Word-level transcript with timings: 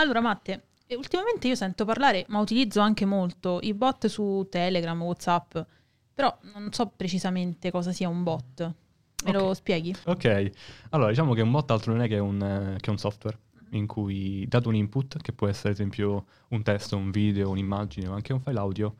Allora, 0.00 0.20
Matte, 0.20 0.68
ultimamente 0.90 1.48
io 1.48 1.56
sento 1.56 1.84
parlare, 1.84 2.24
ma 2.28 2.38
utilizzo 2.38 2.80
anche 2.80 3.04
molto 3.04 3.58
i 3.62 3.74
bot 3.74 4.06
su 4.06 4.46
Telegram, 4.48 5.00
WhatsApp, 5.02 5.58
però 6.14 6.36
non 6.54 6.72
so 6.72 6.86
precisamente 6.94 7.70
cosa 7.72 7.92
sia 7.92 8.08
un 8.08 8.22
bot. 8.22 8.60
Me 9.24 9.30
Ok. 9.30 9.32
lo 9.34 9.54
spieghi? 9.54 9.92
Ok, 10.04 10.50
allora 10.90 11.10
diciamo 11.10 11.34
che 11.34 11.40
un 11.42 11.50
bot 11.50 11.68
altro 11.72 11.92
non 11.92 12.02
è 12.02 12.08
che 12.08 12.18
un, 12.18 12.76
che 12.78 12.90
un 12.90 12.98
software 12.98 13.36
in 13.70 13.86
cui 13.88 14.46
dato 14.46 14.68
un 14.68 14.76
input, 14.76 15.20
che 15.20 15.32
può 15.32 15.48
essere 15.48 15.70
ad 15.70 15.74
esempio 15.74 16.26
un 16.50 16.62
testo, 16.62 16.96
un 16.96 17.10
video, 17.10 17.50
un'immagine 17.50 18.06
o 18.06 18.12
anche 18.12 18.32
un 18.32 18.40
file 18.40 18.58
audio, 18.60 18.94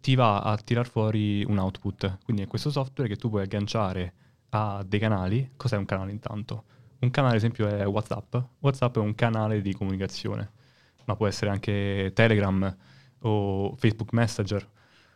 ti 0.00 0.14
va 0.14 0.40
a 0.42 0.56
tirar 0.56 0.88
fuori 0.88 1.44
un 1.44 1.58
output. 1.58 2.18
Quindi 2.24 2.42
è 2.42 2.46
questo 2.46 2.70
software 2.70 3.08
che 3.08 3.16
tu 3.16 3.28
puoi 3.28 3.42
agganciare 3.42 4.14
a 4.50 4.84
dei 4.86 5.00
canali. 5.00 5.50
Cos'è 5.56 5.76
un 5.76 5.84
canale 5.84 6.12
intanto? 6.12 6.64
Un 7.02 7.10
canale 7.10 7.32
ad 7.32 7.38
esempio 7.38 7.66
è 7.66 7.84
WhatsApp. 7.84 8.36
WhatsApp 8.60 8.96
è 8.96 9.00
un 9.00 9.16
canale 9.16 9.60
di 9.60 9.74
comunicazione, 9.74 10.52
ma 11.04 11.16
può 11.16 11.26
essere 11.26 11.50
anche 11.50 12.12
Telegram 12.14 12.76
o 13.22 13.74
Facebook 13.74 14.12
Messenger 14.12 14.68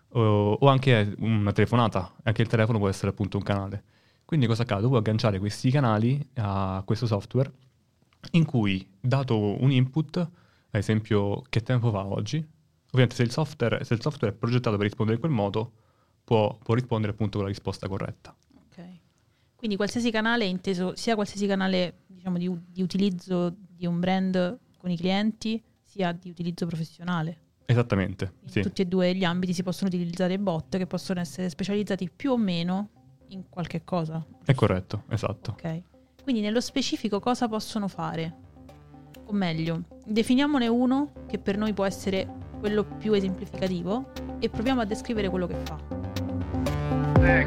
o, 0.09 0.52
o 0.55 0.66
anche 0.66 1.14
una 1.19 1.52
telefonata. 1.52 2.12
Anche 2.25 2.42
il 2.42 2.48
telefono 2.48 2.78
può 2.78 2.88
essere 2.88 3.11
appunto 3.11 3.37
un 3.37 3.45
canale. 3.45 3.84
Quindi 4.25 4.47
cosa 4.48 4.62
accade? 4.62 4.84
Puoi 4.88 4.98
agganciare 4.98 5.38
questi 5.38 5.70
canali 5.70 6.20
a 6.34 6.83
questo 6.84 7.06
software 7.06 7.52
in 8.33 8.45
cui, 8.45 8.84
dato 9.00 9.39
un 9.62 9.70
input, 9.70 10.16
ad 10.16 10.28
esempio 10.73 11.42
che 11.48 11.62
tempo 11.62 11.92
fa 11.92 12.05
oggi, 12.05 12.45
ovviamente 12.87 13.14
se 13.14 13.23
il 13.23 13.30
software, 13.30 13.84
se 13.84 13.95
il 13.95 14.00
software 14.00 14.34
è 14.34 14.37
progettato 14.37 14.77
per 14.77 14.87
rispondere 14.87 15.19
in 15.19 15.23
quel 15.23 15.33
modo, 15.33 15.73
può, 16.25 16.59
può 16.61 16.75
rispondere 16.75 17.12
appunto 17.12 17.39
con 17.39 17.47
la 17.47 17.53
risposta 17.53 17.87
corretta. 17.87 18.34
Quindi 19.56 19.77
qualsiasi 19.77 20.10
canale 20.10 20.45
è 20.45 20.48
inteso 20.48 20.95
sia 20.96 21.15
qualsiasi 21.15 21.46
canale 21.46 22.01
diciamo, 22.06 22.38
di, 22.38 22.51
di 22.69 22.83
utilizzo 22.83 23.55
di 23.56 23.87
un 23.87 23.98
brand 23.98 24.59
con 24.78 24.91
i 24.91 24.97
clienti, 24.97 25.62
sia 25.83 26.12
di 26.12 26.30
utilizzo 26.30 26.66
professionale. 26.66 27.38
Esattamente, 27.64 28.34
In 28.45 28.50
sì. 28.50 28.61
tutti 28.61 28.83
e 28.83 28.86
due 28.86 29.14
gli 29.14 29.25
ambiti 29.25 29.53
si 29.53 29.62
possono 29.64 29.89
utilizzare 29.89 30.39
bot 30.39 30.77
che 30.77 30.86
possono 30.86 31.19
essere 31.20 31.48
specializzati 31.48 32.08
più 32.14 32.33
o 32.33 32.36
meno 32.36 32.91
in 33.28 33.48
qualche 33.48 33.83
cosa. 33.83 34.25
È 34.44 34.55
corretto, 34.55 35.03
esatto. 35.08 35.53
Ok. 35.53 35.83
Quindi 36.22 36.42
nello 36.42 36.61
specifico 36.61 37.19
cosa 37.19 37.48
possono 37.48 37.88
fare? 37.88 38.44
O 39.25 39.33
meglio, 39.33 39.83
definiamone 40.05 40.69
uno 40.69 41.12
che 41.27 41.38
per 41.38 41.56
noi 41.56 41.72
può 41.72 41.84
essere 41.84 42.28
quello 42.61 42.84
più 42.84 43.12
esemplificativo 43.12 44.12
e 44.38 44.48
proviamo 44.48 44.83
a 44.83 44.84
descrivere 44.84 45.28
quello 45.28 45.47
che 45.48 45.56
fa. 45.64 45.78
six, 47.16 47.47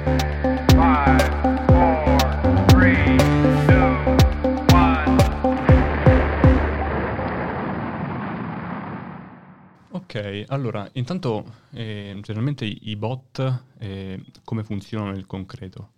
Ok, 10.11 10.45
allora, 10.47 10.89
intanto 10.93 11.45
eh, 11.69 12.17
generalmente 12.21 12.65
i 12.65 12.95
bot 12.95 13.65
eh, 13.77 14.19
come 14.43 14.63
funzionano 14.63 15.11
nel 15.11 15.27
concreto? 15.27 15.91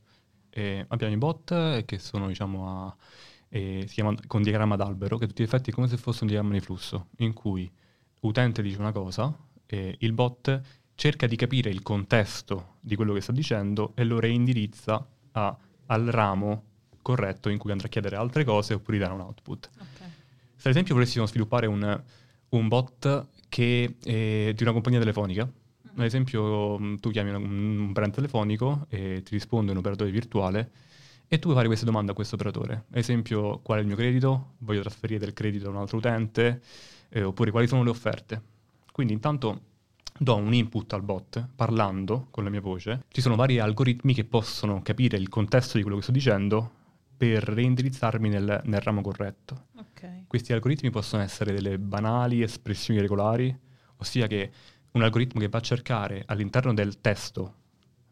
Eh, 0.50 0.84
abbiamo 0.90 1.14
i 1.14 1.18
bot 1.18 1.86
che 1.86 1.98
sono, 1.98 2.28
diciamo, 2.28 2.68
a, 2.68 2.96
eh, 3.48 3.86
si 3.88 3.94
chiama 3.94 4.14
con 4.28 4.42
diagramma 4.42 4.76
d'albero, 4.76 5.18
che 5.18 5.24
a 5.24 5.28
tutti 5.28 5.44
gli 5.44 5.46
effetti 5.46 5.70
è 5.70 5.74
come 5.74 5.88
se 5.88 5.96
fosse 5.96 6.24
un 6.24 6.28
diagramma 6.28 6.52
di 6.56 6.60
flusso, 6.60 7.08
in 7.20 7.32
cui 7.32 7.72
l'utente 8.20 8.62
dice 8.62 8.80
una 8.80 8.92
cosa 8.92 9.34
e 9.66 9.96
il 10.00 10.12
bot 10.12 10.62
cerca 10.94 11.26
di 11.26 11.38
capire 11.38 11.70
il 11.70 11.82
contesto 11.82 12.76
di 12.82 12.98
quello 12.98 13.14
che 13.14 13.22
sta 13.22 13.32
dicendo 13.32 13.94
e 13.96 14.04
lo 14.04 14.20
reindirizza 14.20 15.08
a- 15.32 15.58
al 15.86 16.06
ramo 16.08 16.64
corretto 17.02 17.48
in 17.48 17.58
cui 17.58 17.72
andrà 17.72 17.88
a 17.88 17.90
chiedere 17.90 18.18
altre 18.18 18.44
cose 18.44 18.74
oppure 18.74 18.98
dare 18.98 19.14
un 19.14 19.22
output. 19.22 19.70
Se 20.58 20.68
ad 20.68 20.74
esempio 20.74 20.96
volessimo 20.96 21.26
sviluppare 21.26 21.66
un, 21.66 22.04
un 22.50 22.68
bot 22.68 23.28
che 23.52 23.98
è 24.02 24.54
di 24.56 24.64
una 24.64 24.72
compagnia 24.72 25.00
telefonica, 25.00 25.42
ad 25.44 26.06
esempio 26.06 26.80
mh, 26.80 27.00
tu 27.02 27.10
chiami 27.10 27.32
un 27.32 27.92
brand 27.92 28.14
telefonico 28.14 28.86
e 28.88 29.22
ti 29.24 29.34
risponde 29.34 29.72
un 29.72 29.78
operatore 29.78 30.10
virtuale 30.10 30.72
e 31.28 31.36
tu 31.36 31.44
puoi 31.44 31.56
fare 31.56 31.68
queste 31.68 31.84
domande 31.84 32.12
a 32.12 32.14
questo 32.16 32.36
operatore. 32.36 32.86
Ad 32.90 32.98
esempio, 32.98 33.60
qual 33.60 33.80
è 33.80 33.82
il 33.82 33.88
mio 33.88 33.98
credito? 33.98 34.54
Voglio 34.60 34.80
trasferire 34.80 35.20
del 35.20 35.34
credito 35.34 35.68
a 35.68 35.72
un 35.72 35.78
altro 35.78 35.98
utente? 35.98 36.62
Eh, 37.10 37.24
oppure 37.24 37.52
quali 37.52 37.68
sono 37.68 37.84
le 37.84 37.90
offerte? 37.90 38.42
Quindi 38.90 39.12
intanto 39.12 39.64
do 40.18 40.36
un 40.38 40.54
input 40.54 40.94
al 40.94 41.02
bot 41.02 41.46
parlando 41.54 42.28
con 42.32 42.46
la 42.46 42.50
mia 42.50 42.62
voce. 42.62 43.04
Ci 43.10 43.20
sono 43.20 43.36
vari 43.36 43.60
algoritmi 43.60 44.14
che 44.14 44.24
possono 44.24 44.82
capire 44.82 45.18
il 45.18 45.28
contesto 45.28 45.76
di 45.76 45.84
quello 45.84 45.98
che 45.98 46.04
sto 46.04 46.14
dicendo 46.14 46.72
per 47.18 47.44
reindirizzarmi 47.44 48.30
nel, 48.30 48.62
nel 48.64 48.80
ramo 48.80 49.02
corretto. 49.02 49.66
Questi 50.32 50.54
algoritmi 50.54 50.92
possono 50.92 51.24
essere 51.24 51.52
delle 51.52 51.78
banali 51.78 52.42
espressioni 52.42 53.02
regolari, 53.02 53.54
ossia 53.98 54.28
che 54.28 54.50
un 54.92 55.02
algoritmo 55.02 55.42
che 55.42 55.50
va 55.50 55.58
a 55.58 55.62
cercare 55.62 56.24
all'interno 56.26 56.74
del 56.74 57.02
testo, 57.02 57.56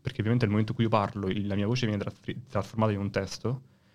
perché 0.02 0.19
ovviamente 0.19 0.44
nel 0.44 0.50
momento 0.50 0.72
in 0.74 0.75
cui 0.75 0.84
io 0.84 0.90
parlo 0.90 1.29
il- 1.29 1.47
la 1.47 1.56
mia 1.56 1.66
voce 1.66 1.85
viene 1.85 2.02
trasfer- 2.02 2.38
trasformata 2.50 2.91
in 2.91 3.00
un 3.00 3.09
testo, 3.09 3.50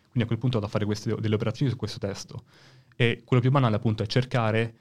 quindi 0.05 0.23
a 0.23 0.25
quel 0.25 0.39
punto 0.39 0.57
vado 0.57 0.69
a 0.69 0.71
fare 0.71 0.87
queste, 0.87 1.15
delle 1.17 1.35
operazioni 1.35 1.71
su 1.71 1.77
questo 1.77 1.99
testo. 1.99 2.45
E 2.97 3.21
quello 3.27 3.43
più 3.43 3.51
banale 3.51 3.77
appunto 3.77 4.03
è 4.03 4.07
cercare 4.07 4.75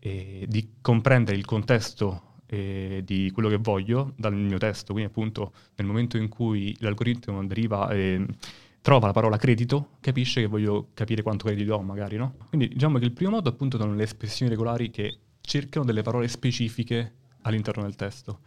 eh, 0.00 0.46
di 0.48 0.68
comprendere 0.80 1.36
il 1.36 1.44
contesto 1.44 2.40
eh, 2.46 3.02
di 3.04 3.30
quello 3.30 3.48
che 3.48 3.58
voglio 3.58 4.12
dal 4.16 4.34
mio 4.34 4.58
testo, 4.58 4.92
quindi 4.92 5.08
appunto 5.08 5.52
nel 5.76 5.86
momento 5.86 6.16
in 6.16 6.28
cui 6.28 6.74
l'algoritmo 6.80 7.46
deriva... 7.46 7.90
eh, 7.90 8.26
trova 8.80 9.06
la 9.06 9.12
parola 9.12 9.36
credito, 9.36 9.96
capisce 10.00 10.40
che 10.40 10.46
voglio 10.46 10.88
capire 10.94 11.22
quanto 11.22 11.46
credito 11.46 11.74
ho, 11.74 11.82
magari, 11.82 12.16
no? 12.16 12.36
Quindi 12.48 12.68
diciamo 12.68 12.98
che 12.98 13.04
il 13.04 13.12
primo 13.12 13.32
modo 13.32 13.48
appunto 13.48 13.78
sono 13.78 13.94
le 13.94 14.04
espressioni 14.04 14.50
regolari 14.50 14.90
che 14.90 15.18
cercano 15.40 15.84
delle 15.84 16.02
parole 16.02 16.28
specifiche 16.28 17.14
all'interno 17.42 17.82
del 17.82 17.96
testo. 17.96 18.40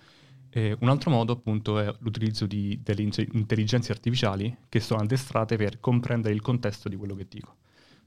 E 0.49 0.75
un 0.79 0.89
altro 0.89 1.11
modo 1.11 1.33
appunto 1.33 1.79
è 1.79 1.93
l'utilizzo 1.99 2.45
di, 2.45 2.79
delle 2.83 3.03
intelligenze 3.03 3.91
artificiali 3.91 4.55
che 4.67 4.79
sono 4.79 5.01
addestrate 5.01 5.55
per 5.55 5.79
comprendere 5.79 6.33
il 6.33 6.41
contesto 6.41 6.89
di 6.89 6.95
quello 6.97 7.15
che 7.15 7.25
dico. 7.29 7.55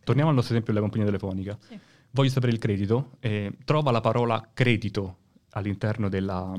Torniamo 0.05 0.29
al 0.29 0.35
nostro 0.35 0.55
esempio 0.55 0.75
della 0.75 0.85
compagnia 0.85 1.11
telefonica. 1.11 1.59
Sì. 1.67 1.79
Voglio 2.11 2.31
sapere 2.31 2.53
il 2.53 2.59
credito, 2.59 3.17
eh, 3.21 3.51
trova 3.65 3.91
la 3.91 4.01
parola 4.01 4.51
credito 4.53 5.17
all'interno 5.51 6.09
della, 6.09 6.53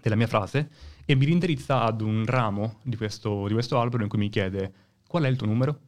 della 0.00 0.14
mia 0.14 0.26
frase 0.26 0.70
e 1.04 1.14
mi 1.14 1.24
rindirizza 1.24 1.82
ad 1.82 2.00
un 2.00 2.24
ramo 2.26 2.78
di 2.82 2.96
questo, 2.96 3.46
di 3.46 3.52
questo 3.52 3.78
albero 3.78 4.02
in 4.02 4.08
cui 4.08 4.18
mi 4.18 4.28
chiede 4.28 4.72
qual 5.06 5.24
è 5.24 5.28
il 5.28 5.36
tuo 5.36 5.46
numero? 5.46 5.80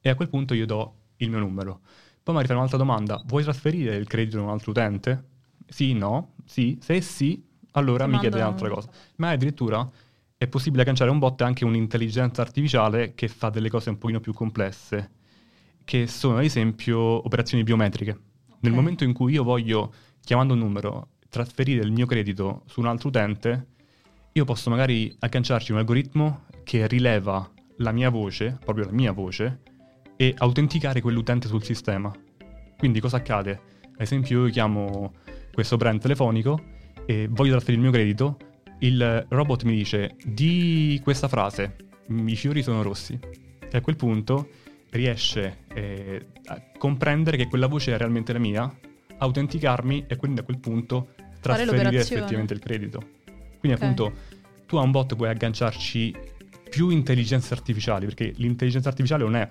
E 0.00 0.08
a 0.10 0.14
quel 0.14 0.28
punto 0.28 0.54
io 0.54 0.66
do 0.66 0.94
il 1.16 1.30
mio 1.30 1.38
numero. 1.38 1.80
Poi 2.22 2.34
mi 2.34 2.40
rifà 2.42 2.54
un'altra 2.54 2.78
domanda, 2.78 3.22
vuoi 3.26 3.42
trasferire 3.42 3.96
il 3.96 4.06
credito 4.06 4.38
a 4.38 4.42
un 4.42 4.50
altro 4.50 4.70
utente? 4.70 5.24
Sì, 5.66 5.92
no, 5.94 6.34
sì, 6.44 6.78
se 6.80 7.00
sì, 7.00 7.42
allora 7.72 8.04
Ti 8.04 8.10
mi 8.10 8.18
chiede 8.18 8.36
un'altra 8.38 8.68
cosa. 8.68 8.88
Ma 9.16 9.30
addirittura 9.30 9.88
è 10.36 10.46
possibile 10.46 10.82
agganciare 10.82 11.10
un 11.10 11.18
bot 11.18 11.40
anche 11.42 11.64
un'intelligenza 11.64 12.42
artificiale 12.42 13.14
che 13.14 13.28
fa 13.28 13.48
delle 13.50 13.70
cose 13.70 13.90
un 13.90 13.98
pochino 13.98 14.20
più 14.20 14.32
complesse, 14.32 15.10
che 15.84 16.06
sono 16.06 16.36
ad 16.38 16.44
esempio 16.44 16.98
operazioni 16.98 17.62
biometriche. 17.64 18.18
Nel 18.60 18.72
Ok. 18.72 18.78
momento 18.78 19.04
in 19.04 19.12
cui 19.12 19.32
io 19.32 19.42
voglio, 19.42 19.92
chiamando 20.20 20.52
un 20.54 20.60
numero, 20.60 21.08
trasferire 21.28 21.82
il 21.82 21.92
mio 21.92 22.06
credito 22.06 22.62
su 22.66 22.80
un 22.80 22.86
altro 22.86 23.08
utente, 23.08 23.68
io 24.36 24.44
posso 24.44 24.68
magari 24.68 25.14
agganciarci 25.16 25.70
un 25.70 25.78
algoritmo 25.78 26.46
che 26.64 26.88
rileva 26.88 27.48
la 27.76 27.92
mia 27.92 28.10
voce, 28.10 28.58
proprio 28.64 28.86
la 28.86 28.90
mia 28.90 29.12
voce, 29.12 29.60
e 30.16 30.34
autenticare 30.36 31.00
quell'utente 31.00 31.46
sul 31.46 31.62
sistema. 31.62 32.12
Quindi 32.76 32.98
cosa 32.98 33.18
accade? 33.18 33.60
Ad 33.82 34.00
esempio 34.00 34.46
io 34.46 34.50
chiamo 34.50 35.12
questo 35.52 35.76
brand 35.76 36.00
telefonico 36.00 36.60
e 37.06 37.28
voglio 37.30 37.52
trasferire 37.52 37.80
il 37.80 37.88
mio 37.88 37.92
credito, 37.92 38.36
il 38.80 39.24
robot 39.28 39.62
mi 39.62 39.76
dice 39.76 40.16
di 40.24 41.00
questa 41.04 41.28
frase, 41.28 41.76
i 42.08 42.34
fiori 42.34 42.64
sono 42.64 42.82
rossi. 42.82 43.16
E 43.70 43.76
a 43.76 43.80
quel 43.80 43.94
punto 43.94 44.48
riesce 44.90 45.58
eh, 45.72 46.26
a 46.46 46.60
comprendere 46.76 47.36
che 47.36 47.46
quella 47.46 47.68
voce 47.68 47.94
è 47.94 47.96
realmente 47.96 48.32
la 48.32 48.40
mia, 48.40 48.78
autenticarmi 49.16 50.06
e 50.08 50.16
quindi 50.16 50.40
a 50.40 50.42
quel 50.42 50.58
punto 50.58 51.14
trasferire 51.40 52.00
effettivamente 52.00 52.52
il 52.52 52.58
credito. 52.58 53.22
Quindi 53.64 53.78
Ok. 53.78 53.82
appunto 53.82 54.12
tu 54.66 54.76
a 54.76 54.82
un 54.82 54.90
bot 54.90 55.16
puoi 55.16 55.30
agganciarci 55.30 56.14
più 56.68 56.90
intelligenze 56.90 57.54
artificiali, 57.54 58.04
perché 58.04 58.34
l'intelligenza 58.36 58.90
artificiale 58.90 59.22
non 59.22 59.36
è 59.36 59.48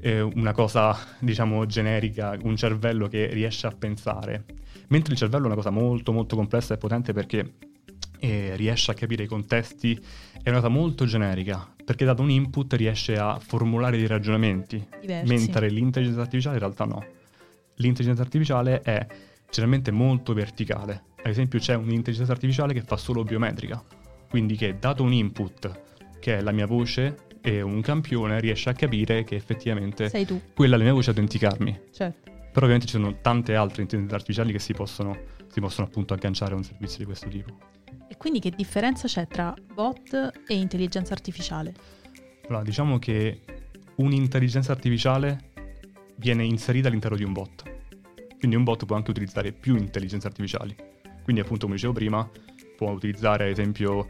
eh, 0.00 0.20
una 0.20 0.52
cosa, 0.52 0.94
diciamo, 1.18 1.64
generica, 1.64 2.36
un 2.42 2.56
cervello 2.56 3.08
che 3.08 3.28
riesce 3.28 3.66
a 3.66 3.70
pensare, 3.70 4.44
mentre 4.88 5.12
il 5.14 5.18
cervello 5.18 5.44
è 5.44 5.46
una 5.46 5.54
cosa 5.54 5.70
molto 5.70 6.12
molto 6.12 6.36
complessa 6.36 6.74
e 6.74 6.76
potente 6.76 7.14
perché 7.14 7.54
eh, 8.18 8.52
riesce 8.56 8.90
a 8.90 8.94
capire 8.94 9.22
i 9.22 9.26
contesti, 9.26 9.98
è 10.42 10.50
una 10.50 10.58
cosa 10.58 10.68
molto 10.68 11.06
generica, 11.06 11.66
perché 11.84 12.04
dato 12.04 12.20
un 12.20 12.30
input 12.30 12.74
riesce 12.74 13.16
a 13.16 13.38
formulare 13.38 13.96
dei 13.96 14.06
ragionamenti, 14.06 14.84
Diversi. 15.00 15.32
mentre 15.32 15.70
l'intelligenza 15.70 16.20
artificiale 16.20 16.56
in 16.56 16.62
realtà 16.62 16.84
no. 16.84 17.02
L'intelligenza 17.76 18.22
artificiale 18.22 18.82
è 18.82 19.06
generalmente 19.54 19.92
molto 19.92 20.34
verticale. 20.34 21.04
Ad 21.22 21.30
esempio 21.30 21.60
c'è 21.60 21.76
un'intelligenza 21.76 22.32
artificiale 22.32 22.74
che 22.74 22.82
fa 22.82 22.96
solo 22.96 23.22
biometrica, 23.22 23.82
quindi 24.28 24.56
che 24.56 24.78
dato 24.78 25.04
un 25.04 25.12
input, 25.12 25.82
che 26.18 26.38
è 26.38 26.40
la 26.40 26.50
mia 26.50 26.66
voce, 26.66 27.16
e 27.40 27.62
un 27.62 27.80
campione 27.80 28.40
riesce 28.40 28.70
a 28.70 28.72
capire 28.72 29.22
che 29.22 29.36
effettivamente 29.36 30.08
Sei 30.08 30.24
tu, 30.24 30.40
quella 30.54 30.74
è 30.74 30.78
la 30.78 30.84
mia 30.84 30.92
voce 30.92 31.10
e 31.10 31.12
autenticarmi. 31.12 31.80
certo. 31.92 32.30
Però 32.30 32.66
ovviamente 32.66 32.86
ci 32.86 32.92
sono 32.92 33.20
tante 33.20 33.54
altre 33.54 33.82
intelligenze 33.82 34.14
artificiali 34.16 34.52
che 34.52 34.58
si 34.58 34.72
possono, 34.72 35.16
si 35.48 35.60
possono 35.60 35.86
appunto 35.86 36.14
agganciare 36.14 36.54
a 36.54 36.56
un 36.56 36.64
servizio 36.64 36.98
di 36.98 37.04
questo 37.04 37.28
tipo. 37.28 37.56
E 38.08 38.16
quindi 38.16 38.40
che 38.40 38.50
differenza 38.50 39.06
c'è 39.08 39.26
tra 39.26 39.54
bot 39.72 40.32
e 40.46 40.54
intelligenza 40.54 41.12
artificiale? 41.12 41.74
Allora, 42.48 42.62
diciamo 42.62 42.98
che 42.98 43.40
un'intelligenza 43.96 44.72
artificiale 44.72 45.52
viene 46.16 46.44
inserita 46.44 46.88
all'interno 46.88 47.16
di 47.16 47.24
un 47.24 47.32
bot. 47.32 47.73
Quindi 48.44 48.60
un 48.60 48.70
bot 48.70 48.84
può 48.84 48.94
anche 48.94 49.10
utilizzare 49.10 49.52
più 49.52 49.74
intelligenze 49.74 50.26
artificiali. 50.26 50.76
Quindi 51.22 51.40
appunto, 51.40 51.64
come 51.64 51.76
dicevo 51.76 51.94
prima, 51.94 52.30
può 52.76 52.90
utilizzare 52.90 53.44
ad 53.44 53.50
esempio 53.50 54.06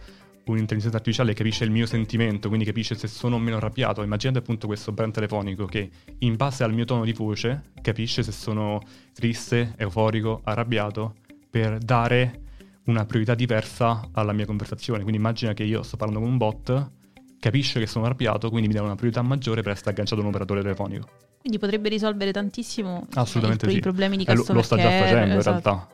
un'intelligenza 0.46 0.96
artificiale 0.96 1.30
che 1.30 1.36
capisce 1.36 1.62
il 1.62 1.70
mio 1.70 1.86
sentimento, 1.86 2.48
quindi 2.48 2.64
capisce 2.64 2.96
se 2.96 3.06
sono 3.06 3.36
o 3.36 3.38
meno 3.38 3.58
arrabbiato. 3.58 4.02
Immaginate 4.02 4.40
appunto 4.40 4.66
questo 4.66 4.90
brand 4.90 5.12
telefonico 5.12 5.66
che 5.66 5.88
in 6.18 6.34
base 6.34 6.64
al 6.64 6.74
mio 6.74 6.84
tono 6.84 7.04
di 7.04 7.12
voce 7.12 7.70
capisce 7.80 8.24
se 8.24 8.32
sono 8.32 8.80
triste, 9.12 9.74
euforico, 9.76 10.40
arrabbiato, 10.42 11.14
per 11.48 11.78
dare 11.78 12.40
una 12.86 13.06
priorità 13.06 13.36
diversa 13.36 14.08
alla 14.14 14.32
mia 14.32 14.46
conversazione. 14.46 15.02
Quindi 15.02 15.20
immagina 15.20 15.54
che 15.54 15.62
io 15.62 15.84
sto 15.84 15.96
parlando 15.96 16.24
con 16.24 16.32
un 16.32 16.38
bot, 16.38 16.90
capisce 17.38 17.78
che 17.78 17.86
sono 17.86 18.06
arrabbiato, 18.06 18.50
quindi 18.50 18.66
mi 18.66 18.74
dà 18.74 18.82
una 18.82 18.96
priorità 18.96 19.22
maggiore 19.22 19.62
per 19.62 19.70
essere 19.70 19.90
agganciato 19.90 20.20
a 20.20 20.24
un 20.24 20.30
operatore 20.30 20.60
telefonico. 20.60 21.23
Quindi 21.44 21.60
potrebbe 21.60 21.90
risolvere 21.90 22.32
tantissimo 22.32 23.06
Assolutamente 23.16 23.66
i, 23.66 23.72
sì. 23.72 23.76
i 23.76 23.80
problemi 23.80 24.16
di 24.16 24.24
E 24.24 24.32
lo, 24.32 24.36
customer 24.36 24.62
lo 24.62 24.66
sta 24.66 24.76
già 24.78 24.88
facendo 24.88 25.34
esatto. 25.36 25.58
in 25.58 25.62
realtà. 25.62 25.88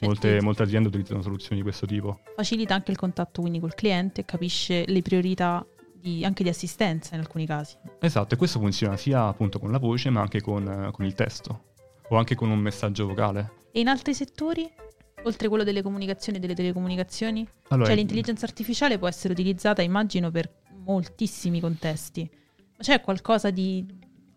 Molte, 0.00 0.38
ti- 0.38 0.44
molte 0.44 0.62
aziende 0.64 0.88
utilizzano 0.88 1.22
soluzioni 1.22 1.56
di 1.58 1.62
questo 1.62 1.86
tipo. 1.86 2.18
Facilita 2.34 2.74
anche 2.74 2.90
il 2.90 2.96
contatto 2.96 3.40
quindi 3.40 3.60
col 3.60 3.76
cliente, 3.76 4.24
capisce 4.24 4.82
le 4.84 5.02
priorità 5.02 5.64
di- 5.94 6.24
anche 6.24 6.42
di 6.42 6.48
assistenza 6.48 7.14
in 7.14 7.20
alcuni 7.20 7.46
casi. 7.46 7.76
Esatto, 8.00 8.34
e 8.34 8.36
questo 8.36 8.58
funziona 8.58 8.96
sia 8.96 9.28
appunto 9.28 9.60
con 9.60 9.70
la 9.70 9.78
voce 9.78 10.10
ma 10.10 10.22
anche 10.22 10.40
con, 10.40 10.66
eh, 10.68 10.90
con 10.90 11.04
il 11.04 11.14
testo 11.14 11.66
o 12.08 12.16
anche 12.16 12.34
con 12.34 12.50
un 12.50 12.58
messaggio 12.58 13.06
vocale. 13.06 13.52
E 13.70 13.78
in 13.78 13.86
altri 13.86 14.12
settori, 14.12 14.68
oltre 15.22 15.46
quello 15.46 15.62
delle 15.62 15.82
comunicazioni 15.82 16.38
e 16.38 16.40
delle 16.40 16.54
telecomunicazioni, 16.56 17.46
Allora, 17.68 17.86
cioè 17.86 17.94
l'intelligenza 17.94 18.44
artificiale 18.44 18.98
può 18.98 19.06
essere 19.06 19.32
utilizzata, 19.34 19.82
immagino, 19.82 20.32
per 20.32 20.50
moltissimi 20.84 21.60
contesti. 21.60 22.28
Ma 22.32 22.82
c'è 22.82 23.00
qualcosa 23.00 23.50
di 23.50 23.86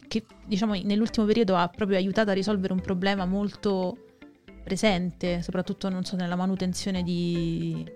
che, 0.10 0.26
diciamo, 0.46 0.74
nell'ultimo 0.74 1.26
periodo 1.26 1.56
ha 1.56 1.70
proprio 1.70 1.98
aiutato 1.98 2.32
a 2.32 2.34
risolvere 2.34 2.74
un 2.74 2.82
problema 2.82 3.26
molto 3.26 4.18
presente, 4.62 5.42
soprattutto, 5.42 5.88
non 5.88 6.04
so, 6.04 6.18
nella 6.18 6.36
manutenzione 6.36 7.04
di... 7.04 7.90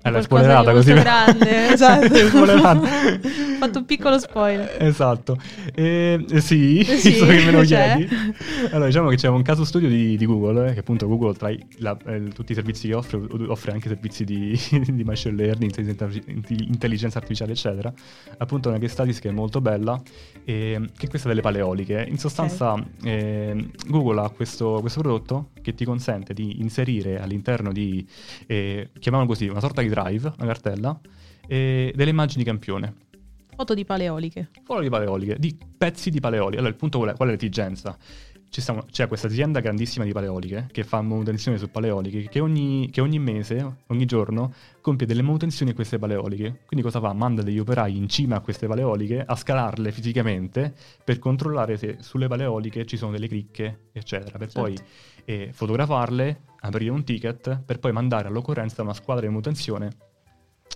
Qualcosa 0.00 0.18
di 0.18 0.22
spoilerata 0.24 0.72
così. 0.72 0.92
grande, 0.94 1.68
esatto. 1.72 2.14
Spoilerata. 2.14 2.78
Ho 2.80 3.18
fatto 3.58 3.78
un 3.78 3.84
piccolo 3.84 4.18
spoiler. 4.18 4.76
Esatto. 4.78 5.36
Eh, 5.74 6.24
sì, 6.36 6.82
Sì, 6.84 7.08
visto 7.10 7.26
che 7.26 7.44
me 7.44 7.50
lo 7.50 7.60
chiedi. 7.62 8.08
Allora, 8.70 8.86
diciamo 8.86 9.08
che 9.10 9.16
c'è 9.16 9.28
un 9.28 9.42
caso 9.42 9.64
studio 9.64 9.88
di, 9.88 10.16
di 10.16 10.24
Google, 10.26 10.70
eh, 10.70 10.72
che 10.74 10.80
appunto 10.80 11.06
Google 11.08 11.34
tra 11.34 11.50
i- 11.50 11.62
la- 11.78 11.96
eh, 12.06 12.28
tutti 12.28 12.52
i 12.52 12.54
servizi 12.54 12.88
che 12.88 12.94
offre, 12.94 13.20
offre 13.48 13.72
anche 13.72 13.88
servizi 13.88 14.24
di, 14.24 14.58
di 14.86 15.04
machine 15.04 15.34
learning, 15.34 15.72
intelligenza, 16.68 17.18
artificiale, 17.18 17.52
eccetera. 17.52 17.92
Appunto 18.38 18.68
una 18.68 18.78
case 18.78 18.92
studies 18.92 19.18
che 19.18 19.28
è 19.28 19.32
molto 19.32 19.60
bella, 19.60 20.00
e, 20.44 20.80
che 20.96 21.06
è 21.06 21.08
questa 21.08 21.28
delle 21.28 21.40
paleoliche. 21.42 22.06
In 22.08 22.18
sostanza 22.18 22.74
eh, 23.02 23.68
Google 23.88 24.20
ha 24.20 24.30
questo, 24.30 24.78
questo 24.80 25.00
prodotto 25.00 25.50
che 25.60 25.74
ti 25.74 25.84
consente 25.84 26.32
di 26.34 26.60
inserire 26.60 27.20
all'interno 27.20 27.72
di, 27.72 28.06
eh, 28.46 28.90
chiamiamolo 28.98 29.30
così, 29.32 29.48
una 29.48 29.60
sorta 29.60 29.82
di 29.82 29.87
drive, 29.88 30.32
una 30.36 30.46
cartella, 30.46 30.98
eh, 31.46 31.92
delle 31.94 32.10
immagini 32.10 32.44
campione. 32.44 32.94
Foto 33.56 33.74
di 33.74 33.84
paleoliche. 33.84 34.50
Foto 34.62 34.80
di 34.80 34.88
paleoliche, 34.88 35.36
di 35.36 35.56
pezzi 35.76 36.10
di 36.10 36.20
paleoliche. 36.20 36.58
Allora, 36.58 36.70
il 36.70 36.78
punto 36.78 36.98
qual 36.98 37.10
è, 37.10 37.16
qual 37.16 37.28
è 37.28 37.32
l'esigenza? 37.32 37.96
Ci 38.50 38.60
stiamo- 38.60 38.84
c'è 38.90 39.08
questa 39.08 39.26
azienda 39.26 39.60
grandissima 39.60 40.04
di 40.04 40.12
paleoliche 40.12 40.68
che 40.70 40.84
fa 40.84 41.02
manutenzione 41.02 41.58
su 41.58 41.70
paleoliche 41.70 42.28
che 42.28 42.40
ogni, 42.40 42.88
che 42.90 43.00
ogni 43.00 43.18
mese, 43.18 43.78
ogni 43.88 44.06
giorno, 44.06 44.54
compie 44.80 45.06
delle 45.06 45.22
manutenzioni 45.22 45.72
a 45.72 45.74
queste 45.74 45.98
paleoliche. 45.98 46.60
Quindi 46.66 46.86
cosa 46.86 47.00
fa? 47.00 47.12
Manda 47.12 47.42
degli 47.42 47.58
operai 47.58 47.96
in 47.96 48.08
cima 48.08 48.36
a 48.36 48.40
queste 48.40 48.66
paleoliche 48.68 49.22
a 49.26 49.34
scalarle 49.34 49.90
fisicamente 49.90 50.72
per 51.04 51.18
controllare 51.18 51.76
se 51.76 51.96
sulle 51.98 52.28
paleoliche 52.28 52.86
ci 52.86 52.96
sono 52.96 53.10
delle 53.10 53.26
cricche, 53.26 53.88
eccetera, 53.92 54.38
per 54.38 54.50
poi 54.52 54.78
Eh, 55.28 55.50
fotografarle, 55.52 56.40
aprire 56.60 56.90
un 56.90 57.04
ticket, 57.04 57.60
per 57.62 57.78
poi 57.80 57.92
mandare 57.92 58.28
all'occorrenza 58.28 58.80
una 58.80 58.94
squadra 58.94 59.26
di 59.26 59.28
manutenzione 59.28 59.90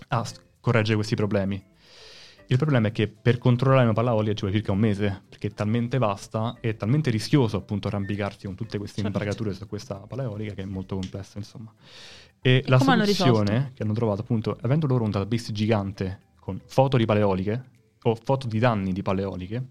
a 0.09 0.23
correggere 0.59 0.93
questi 0.95 1.15
problemi. 1.15 1.59
Il 2.45 2.57
problema 2.57 2.89
è 2.89 2.91
che 2.91 3.07
per 3.07 3.39
controllare 3.39 3.85
una 3.85 3.93
palaolia 3.93 4.33
ci 4.33 4.41
vuole 4.41 4.53
circa 4.53 4.71
un 4.71 4.77
mese, 4.77 5.23
perché 5.27 5.47
è 5.47 5.53
talmente 5.53 5.97
vasta 5.97 6.57
e 6.61 6.75
talmente 6.75 7.09
rischioso 7.09 7.57
appunto 7.57 7.87
arrampicarsi 7.87 8.45
con 8.45 8.53
tutte 8.53 8.77
queste 8.77 9.01
Certo. 9.01 9.17
imbragature 9.17 9.55
su 9.55 9.65
questa 9.65 9.95
paleolica 9.95 10.53
che 10.53 10.61
è 10.61 10.65
molto 10.65 10.93
complessa, 10.93 11.39
insomma. 11.39 11.73
E, 12.39 12.57
E 12.57 12.63
la 12.67 12.75
hanno 12.75 12.83
soluzione 12.83 13.41
risolto? 13.49 13.71
che 13.73 13.81
hanno 13.81 13.93
trovato 13.93 14.21
appunto, 14.21 14.55
avendo 14.61 14.85
loro 14.85 15.03
un 15.03 15.09
database 15.09 15.51
gigante 15.51 16.19
con 16.39 16.61
foto 16.63 16.97
di 16.97 17.05
paleoliche 17.05 17.63
o 18.03 18.13
foto 18.13 18.45
di 18.45 18.59
danni 18.59 18.93
di 18.93 19.01
paleoliche, 19.01 19.63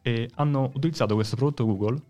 e 0.00 0.30
hanno 0.36 0.70
utilizzato 0.72 1.14
questo 1.14 1.36
prodotto 1.36 1.66
Google 1.66 2.00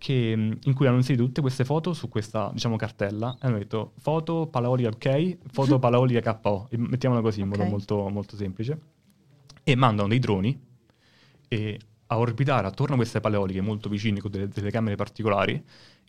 che, 0.00 0.34
mh, 0.36 0.58
in 0.64 0.74
cui 0.74 0.86
hanno 0.86 0.96
inserito 0.96 1.24
tutte 1.24 1.42
queste 1.42 1.64
foto 1.64 1.92
su 1.92 2.08
questa 2.08 2.50
diciamo 2.52 2.76
cartella 2.76 3.36
e 3.40 3.46
hanno 3.46 3.58
detto 3.58 3.92
foto 3.98 4.46
paleolica 4.48 4.88
ok, 4.88 5.38
foto 5.52 5.78
paleolica 5.80 6.38
KO, 6.38 6.68
mettiamola 6.72 7.20
così 7.20 7.40
in 7.42 7.48
modo 7.48 7.62
Ok. 7.62 7.68
molto, 7.68 8.08
molto 8.08 8.36
semplice 8.36 8.80
e 9.62 9.76
mandano 9.76 10.08
dei 10.08 10.18
droni 10.18 10.58
e 11.48 11.78
a 12.06 12.18
orbitare 12.18 12.66
attorno 12.66 12.94
a 12.94 12.98
queste 12.98 13.20
paleoliche 13.20 13.60
molto 13.60 13.88
vicine 13.88 14.20
con 14.20 14.30
delle 14.30 14.48
telecamere 14.48 14.96
particolari. 14.96 15.62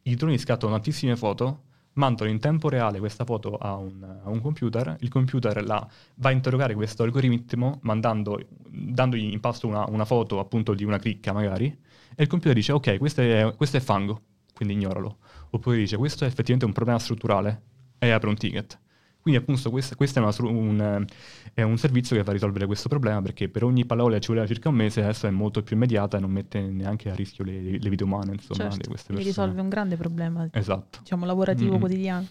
I 0.04 0.16
droni 0.16 0.38
scattano 0.40 0.72
tantissime 0.74 1.16
foto, 1.16 1.64
mandano 1.94 2.30
in 2.30 2.40
tempo 2.40 2.70
reale 2.70 3.00
questa 3.00 3.24
foto 3.26 3.58
a 3.58 3.76
un, 3.76 4.02
a 4.04 4.30
un 4.30 4.42
computer, 4.42 4.96
il 5.02 5.10
computer 5.10 5.64
la, 5.64 5.88
va 6.16 6.30
a 6.30 6.32
interrogare 6.32 6.74
questo 6.74 7.04
algoritmo 7.04 7.80
mandando, 7.84 8.40
dandogli 8.68 9.32
in 9.32 9.40
pasto 9.40 9.68
una, 9.68 9.86
una 9.90 10.06
foto 10.06 10.40
appunto 10.40 10.74
di 10.74 10.84
una 10.84 10.98
cricca 10.98 11.34
magari, 11.34 11.78
e 12.16 12.24
il 12.24 12.28
computer 12.30 12.56
dice 12.56 12.72
ok, 12.72 12.98
questo 12.98 13.22
è, 13.22 13.54
questo 13.56 13.78
è 13.78 13.80
fango, 13.80 14.22
quindi 14.54 14.74
ignoralo. 14.74 15.18
Oppure 15.52 15.78
dice 15.78 15.98
questo 15.98 16.24
è 16.24 16.28
effettivamente 16.28 16.66
un 16.66 16.72
problema 16.74 17.00
strutturale 17.00 17.62
e 18.00 18.10
apre 18.12 18.30
un 18.30 18.36
ticket. 18.36 18.80
Quindi 19.22 19.40
appunto 19.40 19.70
questo, 19.70 19.96
questo 19.96 20.18
è, 20.18 20.22
una 20.24 20.34
un, 20.52 21.06
è 21.54 21.62
un 21.62 21.78
servizio 21.78 22.16
che 22.16 22.24
va 22.24 22.32
a 22.32 22.34
risolvere 22.34 22.66
questo 22.66 22.90
problema 22.90 23.22
perché 23.22 23.50
per 23.50 23.64
ogni 23.64 23.86
paleolia 23.86 24.18
ci 24.18 24.30
voleva 24.30 24.48
circa 24.48 24.70
un 24.70 24.76
mese, 24.76 25.04
adesso 25.04 25.28
è 25.28 25.30
molto 25.30 25.62
più 25.62 25.76
immediata 25.76 26.18
e 26.18 26.20
non 26.22 26.32
mette 26.32 26.60
neanche 26.60 27.12
a 27.12 27.14
rischio 27.14 27.44
le, 27.44 27.78
le 27.78 27.90
vite 27.90 28.04
umane 28.04 28.32
insomma, 28.34 28.62
certo, 28.70 28.78
di 28.78 28.88
queste 28.88 29.08
quindi 29.14 29.26
persone. 29.26 29.46
risolve 29.48 29.62
un 29.62 29.70
grande 29.70 29.96
problema 29.96 30.48
Esatto. 30.52 31.00
diciamo, 31.02 31.26
lavorativo 31.26 31.76
Mm. 31.76 31.80
quotidiano. 31.80 32.28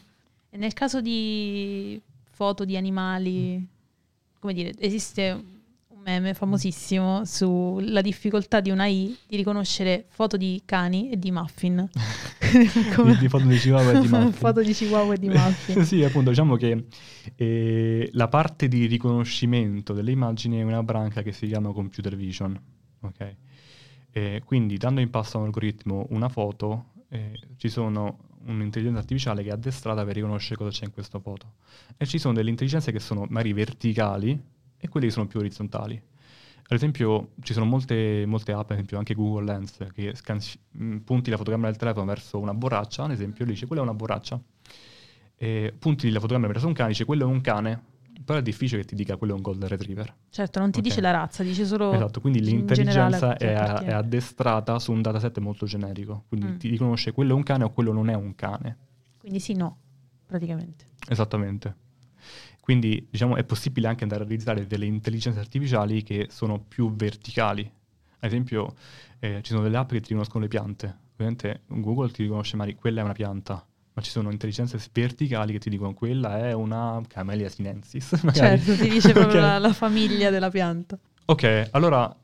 E 0.51 0.57
nel 0.57 0.73
caso 0.73 1.01
di 1.01 2.01
foto 2.29 2.65
di 2.65 2.77
animali, 2.77 3.65
come 4.41 4.53
dire, 4.53 4.73
esiste 4.79 5.41
un 6.01 6.07
meme 6.07 6.33
famosissimo 6.33 7.25
sulla 7.27 8.01
difficoltà 8.01 8.61
di 8.61 8.71
una 8.71 8.87
I 8.87 9.15
di 9.27 9.37
riconoscere 9.37 10.07
foto 10.09 10.39
di 10.39 10.63
cani 10.65 11.11
e 11.11 11.19
di 11.19 11.31
muffin. 11.31 11.89
Come- 12.95 13.17
Di, 13.19 13.29
foto 13.29 13.45
di 13.45 13.59
Chihuahua 13.59 13.93
e 13.93 14.01
di 14.01 14.09
Muffin. 14.09 14.33
foto 14.33 14.63
di 14.63 14.73
Chihuahua 14.73 15.15
e 15.15 15.19
di 15.19 15.29
muffin. 15.29 15.85
sì, 15.85 16.03
appunto, 16.03 16.31
diciamo 16.31 16.57
che 16.57 16.87
eh, 17.37 18.09
la 18.13 18.29
parte 18.29 18.67
di 18.67 18.87
riconoscimento 18.87 19.93
delle 19.93 20.11
immagini 20.11 20.59
è 20.59 20.63
una 20.63 20.83
branca 20.83 21.23
che 21.23 21.33
si 21.33 21.47
chiama 21.47 21.71
computer 21.73 22.17
vision. 22.17 22.59
ok? 23.01 23.37
Eh, 24.13 24.43
quindi, 24.45 24.79
dando 24.79 25.01
in 25.01 25.11
passo 25.11 25.37
a 25.37 25.41
un 25.41 25.47
algoritmo 25.47 26.07
una 26.11 26.29
foto, 26.29 26.93
eh, 27.11 27.39
ci 27.57 27.69
sono 27.69 28.29
un'intelligenza 28.47 29.01
artificiale 29.01 29.43
che 29.43 29.51
è 29.51 29.53
addestrata 29.53 30.03
per 30.05 30.15
riconoscere 30.15 30.57
cosa 30.57 30.71
c'è 30.71 30.87
in 30.87 30.93
questa 30.93 31.21
foto. 31.21 31.55
E 31.99 32.07
ci 32.07 32.19
sono 32.19 32.33
delle 32.33 32.49
intelligenze 32.49 32.91
che 32.91 33.01
sono 33.01 33.27
magari 33.29 33.53
verticali 33.53 34.59
e 34.81 34.89
quelle 34.89 35.07
che 35.07 35.13
sono 35.13 35.27
più 35.27 35.39
orizzontali. 35.39 35.95
Ad 36.73 36.77
esempio, 36.77 37.33
ci 37.43 37.53
sono 37.53 37.65
molte, 37.67 38.25
molte 38.27 38.53
app, 38.53 38.67
ad 38.71 38.73
esempio 38.73 38.97
anche 38.99 39.15
Google 39.15 39.45
Lens, 39.45 39.77
che 39.93 40.15
scansi- 40.15 40.59
mh, 40.71 40.97
punti 40.99 41.31
la 41.31 41.37
fotocamera 41.37 41.69
del 41.69 41.79
telefono 41.79 42.07
verso 42.07 42.39
una 42.39 42.55
borraccia, 42.55 43.05
ad 43.05 43.11
esempio, 43.11 43.45
e 43.45 43.49
dice 43.49 43.67
quella 43.67 43.83
è 43.83 43.85
una 43.85 43.95
borraccia. 43.95 44.41
E 45.37 45.75
punti 45.79 46.11
la 46.11 46.21
fotocamera 46.21 46.53
verso 46.53 46.69
un 46.69 46.75
cane, 46.75 46.91
dice 46.91 47.05
quello 47.05 47.25
è 47.25 47.27
un 47.27 47.41
cane, 47.41 47.83
però 48.25 48.39
è 48.39 48.43
difficile 48.43 48.83
che 48.83 48.87
ti 48.89 48.95
dica 48.95 49.17
quello 49.17 49.33
è 49.33 49.37
un 49.37 49.43
golden 49.43 49.69
retriever. 49.69 50.15
Certo, 50.29 50.59
non 50.61 50.71
ti 50.71 50.79
Ok. 50.79 50.85
dice 50.85 51.01
la 51.01 51.11
razza, 51.11 51.43
dice 51.43 51.65
solo 51.65 51.93
Esatto, 51.93 52.21
quindi 52.21 52.39
in 52.41 52.45
l'intelligenza 52.45 53.31
a 53.31 53.37
è, 53.37 53.55
è 53.87 53.93
addestrata 53.93 54.79
su 54.79 54.93
un 54.93 55.01
dataset 55.03 55.39
molto 55.39 55.67
generico, 55.67 56.25
quindi 56.29 56.47
Mm. 56.49 56.57
ti 56.57 56.69
riconosce 56.69 57.13
quello 57.13 57.33
è 57.33 57.35
un 57.35 57.43
cane 57.43 57.65
o 57.65 57.71
quello 57.73 57.93
non 57.93 58.11
è 58.11 58.15
un 58.15 58.35
cane. 58.35 58.77
Quindi 59.19 59.41
sì, 59.41 59.55
no, 59.55 59.77
praticamente. 60.27 60.85
Esattamente. 61.09 61.80
Quindi 62.61 63.07
diciamo 63.11 63.37
è 63.37 63.45
possibile 63.45 63.89
anche 63.89 64.03
andare 64.05 64.23
a 64.23 64.27
realizzare 64.27 64.67
delle 64.67 64.85
intelligenze 64.87 65.39
artificiali 65.41 66.03
che 66.03 66.29
sono 66.31 66.61
più 66.61 66.95
verticali. 66.95 67.63
Ad 67.63 68.29
esempio 68.29 68.75
eh, 69.19 69.41
ci 69.43 69.51
sono 69.53 69.63
delle 69.63 69.77
app 69.79 69.91
che 69.91 70.01
ti 70.01 70.09
riconoscono 70.09 70.43
le 70.43 70.49
piante. 70.49 70.97
Ovviamente 71.15 71.63
Google 71.67 72.11
ti 72.11 72.23
riconosce 72.23 72.57
magari 72.57 72.77
quella 72.77 73.01
è 73.01 73.05
una 73.05 73.13
pianta, 73.13 73.65
ma 73.93 74.03
ci 74.03 74.11
sono 74.11 74.31
intelligenze 74.31 74.79
verticali 74.93 75.53
che 75.53 75.59
ti 75.59 75.69
dicono 75.71 75.95
quella 75.95 76.39
è 76.47 76.53
una 76.53 77.01
Camellia 77.09 77.49
sinensis. 77.49 78.13
magari. 78.23 78.61
Certo, 78.61 78.83
ti 78.83 78.89
dice 78.89 79.13
proprio 79.13 79.41
Ok. 79.41 79.47
la, 79.47 79.59
la 79.59 79.73
famiglia 79.73 80.31
della 80.31 80.51
pianta. 80.51 80.99
Ok, 81.27 81.69
allora 81.73 82.15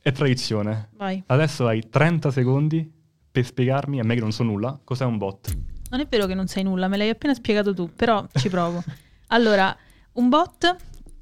è 0.00 0.12
tradizione. 0.12 0.90
Vai. 0.96 1.22
Adesso 1.26 1.66
hai 1.66 1.88
30 1.88 2.30
secondi 2.30 2.90
per 3.30 3.44
spiegarmi, 3.44 4.00
a 4.00 4.04
me 4.04 4.14
che 4.14 4.20
non 4.20 4.32
so 4.32 4.42
nulla, 4.42 4.78
cos'è 4.82 5.04
un 5.04 5.18
bot? 5.18 5.56
Non 5.90 6.00
è 6.00 6.06
vero 6.06 6.26
che 6.26 6.34
non 6.34 6.46
sai 6.46 6.62
nulla, 6.62 6.88
me 6.88 6.96
l'hai 6.96 7.10
appena 7.10 7.34
spiegato 7.34 7.74
tu, 7.74 7.90
però 7.94 8.26
ci 8.34 8.48
provo. 8.48 8.82
Allora, 9.30 9.76
un 10.16 10.28
bot 10.28 10.76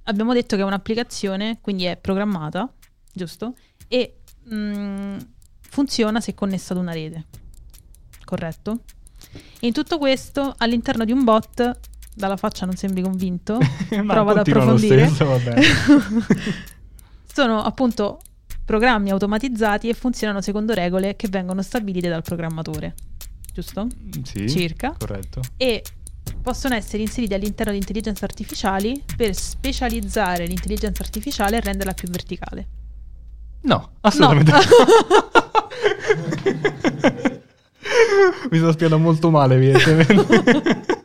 abbiamo 0.04 0.32
detto 0.32 0.56
che 0.56 0.62
è 0.62 0.64
un'applicazione, 0.64 1.58
quindi 1.60 1.84
è 1.84 1.96
programmata, 1.96 2.70
giusto? 3.12 3.54
E 3.88 4.20
mm, 4.52 5.18
funziona 5.60 6.20
se 6.20 6.34
connessa 6.34 6.72
ad 6.72 6.80
una 6.80 6.92
rete. 6.92 7.24
Corretto? 8.24 8.80
E 9.60 9.66
in 9.66 9.72
tutto 9.72 9.98
questo, 9.98 10.54
all'interno 10.58 11.04
di 11.04 11.12
un 11.12 11.24
bot, 11.24 11.78
dalla 12.14 12.36
faccia 12.36 12.66
non 12.66 12.76
sembri 12.76 13.02
convinto, 13.02 13.58
prova 14.06 14.32
ad 14.32 14.38
approfondire. 14.38 15.08
stesso. 15.08 15.40
Sono 17.32 17.62
appunto 17.62 18.20
programmi 18.64 19.10
automatizzati 19.10 19.88
e 19.88 19.94
funzionano 19.94 20.40
secondo 20.40 20.72
regole 20.72 21.16
che 21.16 21.28
vengono 21.28 21.62
stabilite 21.62 22.08
dal 22.08 22.22
programmatore, 22.22 22.94
giusto? 23.52 23.88
sì, 24.22 24.48
Circa. 24.48 24.94
corretto. 24.96 25.40
E 25.56 25.82
possono 26.42 26.74
essere 26.74 27.02
inseriti 27.02 27.34
all'interno 27.34 27.72
di 27.72 27.78
intelligenze 27.78 28.24
artificiali 28.24 29.02
per 29.16 29.34
specializzare 29.34 30.46
l'intelligenza 30.46 31.02
artificiale 31.02 31.56
e 31.56 31.60
renderla 31.60 31.92
più 31.92 32.08
verticale. 32.08 32.66
No, 33.62 33.90
assolutamente 34.00 34.52
No. 34.52 34.58
Mi 38.50 38.58
sto 38.58 38.72
spiegando 38.72 39.02
molto 39.02 39.30
male, 39.30 39.54
evidentemente. 39.54 40.82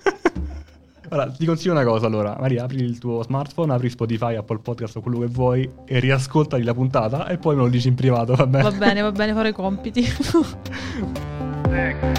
Allora, 1.12 1.32
ti 1.32 1.46
consiglio 1.46 1.74
una 1.74 1.84
cosa 1.84 2.06
allora. 2.06 2.38
Maria, 2.40 2.64
apri 2.64 2.84
il 2.84 3.00
tuo 3.00 3.24
smartphone, 3.24 3.74
apri 3.74 3.90
Spotify, 3.90 4.36
Apple 4.36 4.60
Podcast 4.60 4.98
o 4.98 5.02
quello 5.02 5.20
che 5.20 5.26
vuoi 5.26 5.70
e 5.86 6.00
riascoltati 6.00 6.62
la 6.62 6.74
puntata 6.74 7.26
e 7.28 7.38
poi 7.38 7.56
me 7.56 7.64
lo 7.64 7.68
dici 7.68 7.88
in 7.88 7.96
privato, 7.96 8.36
va 8.36 8.46
bene? 8.46 8.64
Va 8.64 8.72
bene, 8.72 9.02
va 9.02 9.12
bene, 9.12 9.34
farò 9.34 9.48
i 9.48 9.54
compiti. 9.54 10.06